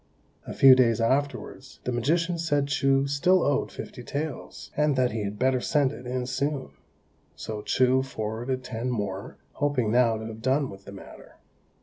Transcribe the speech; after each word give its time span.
A 0.47 0.53
few 0.55 0.73
days 0.73 0.99
afterwards 0.99 1.79
the 1.83 1.91
magician 1.91 2.39
said 2.39 2.69
Chou 2.69 3.05
still 3.05 3.43
owed 3.43 3.71
fifty 3.71 4.01
taels, 4.01 4.71
and 4.75 4.95
that 4.95 5.11
he 5.11 5.21
had 5.23 5.37
better 5.37 5.61
send 5.61 5.91
it 5.91 6.07
in 6.07 6.25
soon; 6.25 6.71
so 7.35 7.61
Chou 7.61 8.01
forwarded 8.01 8.63
ten 8.63 8.89
more, 8.89 9.37
hoping 9.51 9.91
now 9.91 10.17
to 10.17 10.25
have 10.25 10.41
done 10.41 10.71
with 10.71 10.85
the 10.85 10.91
matter. 10.91 11.35